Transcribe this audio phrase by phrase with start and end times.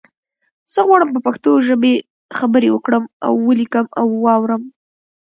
[0.73, 1.91] زه غواړم په پښتو ژبه
[2.37, 4.61] خبری وکړم او ولیکم او وارم